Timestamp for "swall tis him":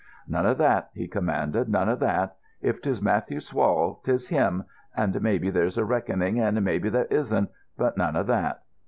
3.39-4.63